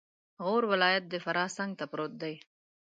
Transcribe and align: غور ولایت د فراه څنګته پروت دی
غور 0.45 0.63
ولایت 0.73 1.03
د 1.09 1.15
فراه 1.25 1.49
څنګته 1.57 1.85
پروت 1.91 2.13
دی 2.21 2.35